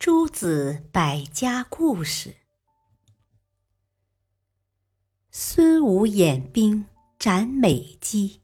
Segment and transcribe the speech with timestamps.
[0.00, 2.36] 诸子百家故事：
[5.30, 6.86] 孙武演兵
[7.18, 8.40] 斩美姬。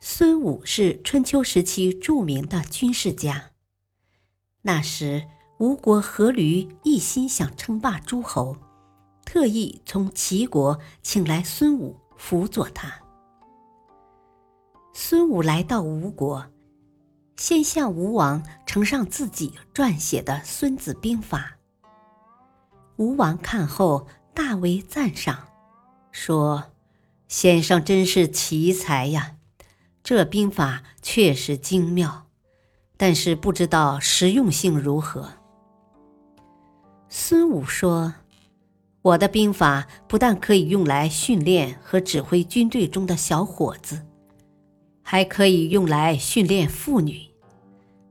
[0.00, 3.52] 孙武是春秋时期著名的军事家。
[4.62, 5.28] 那时，
[5.60, 8.56] 吴国阖闾一心想称霸诸侯，
[9.24, 13.00] 特意从齐国请来孙武辅佐他。
[14.92, 16.44] 孙武来到吴国，
[17.36, 21.56] 先向吴王呈上自己撰写的《孙子兵法》。
[22.96, 25.48] 吴王看后大为赞赏，
[26.10, 26.72] 说
[27.28, 29.36] ：“先生真是奇才呀！
[30.02, 32.26] 这兵法确实精妙，
[32.96, 35.32] 但是不知道实用性如何。”
[37.10, 38.14] 孙武说
[39.02, 44.05] ：“我的兵法不但可以用来训练和指挥军队中的小伙子。”
[45.08, 47.28] 还可以用来训练妇女。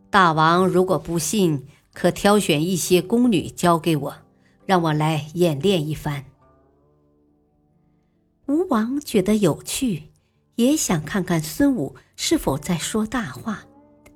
[0.09, 4.16] 大王如果不信，可挑选一些宫女交给我，
[4.66, 6.23] 让我来演练一番。
[8.45, 10.03] 吴王觉得有趣，
[10.56, 13.66] 也想看看孙武是否在说大话，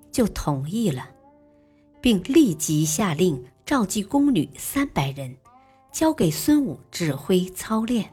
[0.09, 1.09] 就同意了，
[1.99, 5.35] 并立即下令召集宫女三百人，
[5.91, 8.09] 交给孙武指挥操练。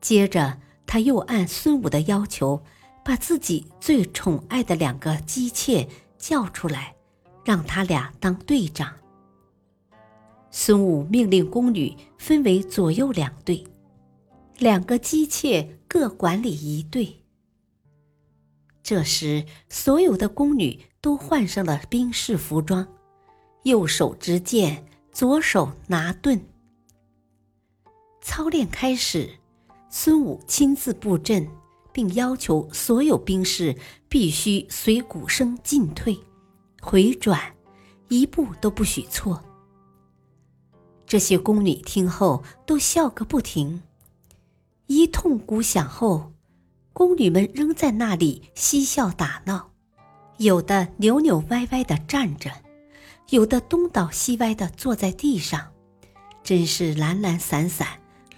[0.00, 2.62] 接着，他又按孙武的要求。
[3.04, 6.94] 把自己最宠爱的两个姬妾叫出来，
[7.44, 8.94] 让他俩当队长。
[10.50, 13.64] 孙武命令宫女分为左右两队，
[14.58, 17.24] 两个姬妾各管理一队。
[18.82, 22.86] 这时，所有的宫女都换上了兵士服装，
[23.62, 26.44] 右手执剑，左手拿盾。
[28.20, 29.38] 操练开始，
[29.88, 31.48] 孙武亲自布阵。
[31.92, 33.76] 并要求所有兵士
[34.08, 36.18] 必须随鼓声进退、
[36.80, 37.40] 回转，
[38.08, 39.42] 一步都不许错。
[41.06, 43.82] 这些宫女听后都笑个不停。
[44.86, 46.32] 一通鼓响后，
[46.92, 49.70] 宫女们仍在那里嬉笑打闹，
[50.38, 52.50] 有的扭扭歪歪的站着，
[53.30, 55.72] 有的东倒西歪的坐在地上，
[56.42, 57.86] 真是懒懒散散、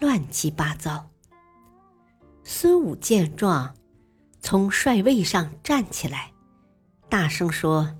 [0.01, 1.11] 乱七八糟。
[2.47, 3.75] 孙武见状，
[4.39, 6.31] 从帅位上站起来，
[7.09, 7.97] 大声说：“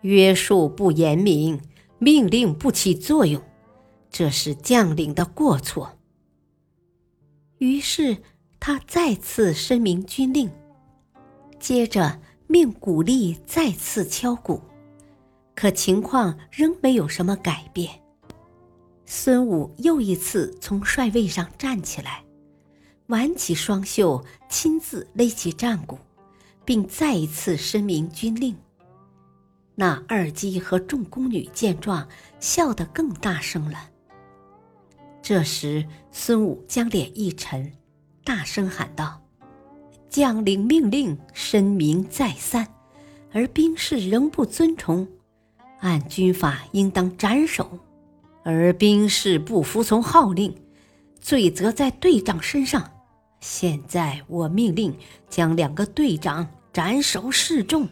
[0.00, 1.60] 约束不严明，
[1.98, 3.42] 命令不起作用，
[4.10, 5.98] 这是将领的过错。”
[7.58, 8.16] 于是
[8.58, 10.50] 他再次申明军令，
[11.60, 14.62] 接着命鼓励再次敲鼓，
[15.54, 17.90] 可情况仍没有什么改变。
[19.04, 22.25] 孙武又一次从帅位上站起来。
[23.08, 25.98] 挽起双袖，亲自勒起战鼓，
[26.64, 28.56] 并再一次申明军令。
[29.76, 32.08] 那二姬和众宫女见状，
[32.40, 33.90] 笑得更大声了。
[35.22, 37.72] 这时，孙武将脸一沉，
[38.24, 39.20] 大声喊道
[40.10, 42.66] ：“将领命令申明再三，
[43.32, 45.06] 而兵士仍不遵从，
[45.80, 47.64] 按军法应当斩首；
[48.44, 50.54] 而兵士不服从号令，
[51.20, 52.90] 罪责在队长身上。”
[53.48, 54.92] 现在我命令
[55.30, 57.88] 将两个队长斩首示众。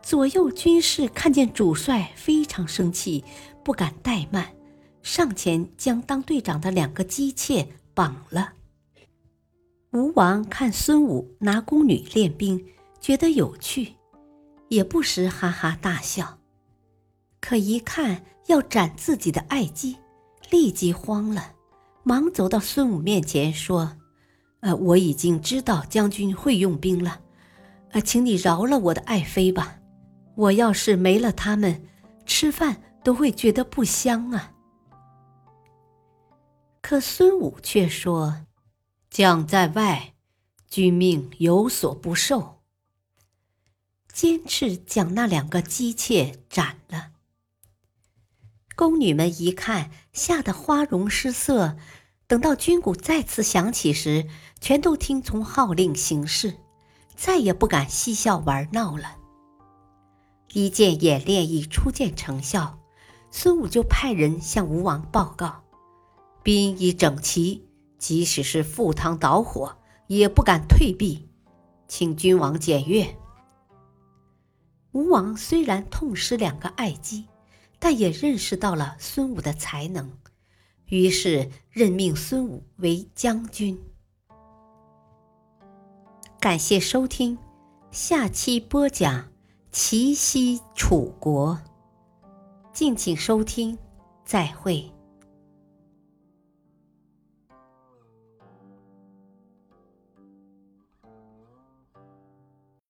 [0.00, 3.22] 左右军士看见主帅非常生气，
[3.62, 4.54] 不敢怠慢，
[5.02, 8.54] 上前将当队长的两个姬妾绑了。
[9.92, 12.66] 吴王看孙武拿宫女练兵，
[12.98, 13.92] 觉得有趣，
[14.68, 16.38] 也不时哈哈大笑。
[17.42, 19.98] 可一看要斩自己的爱姬，
[20.50, 21.52] 立即慌了。
[22.04, 23.96] 忙走到孙武面前说
[24.60, 27.20] ：“呃，我已经知道将军会用兵了，
[27.92, 29.78] 呃，请你饶了我的爱妃吧。
[30.36, 31.88] 我要是没了他们，
[32.26, 34.52] 吃饭都会觉得不香啊。”
[36.82, 38.44] 可孙武却说
[39.08, 40.12] ：“将在外，
[40.68, 42.60] 君命有所不受。”
[44.12, 47.13] 坚持将那两个姬妾斩了。
[48.84, 51.78] 宫女们一看，吓得花容失色。
[52.26, 54.28] 等到军鼓再次响起时，
[54.60, 56.58] 全都听从号令行事，
[57.16, 59.16] 再也不敢嬉笑玩闹了。
[60.52, 62.78] 一见演练已初见成效，
[63.30, 65.62] 孙武就派人向吴王报告：
[66.42, 67.66] 兵已整齐，
[67.96, 69.78] 即使是赴汤蹈火，
[70.08, 71.26] 也不敢退避，
[71.88, 73.16] 请君王检阅。
[74.92, 77.24] 吴王虽然痛失两个爱姬。
[77.84, 80.10] 但也认识到了孙武的才能，
[80.86, 83.78] 于是任命孙武为将军。
[86.40, 87.36] 感谢收听，
[87.90, 89.28] 下期播讲
[89.70, 91.60] 齐西楚国。
[92.72, 93.76] 敬请收听，
[94.24, 94.90] 再会。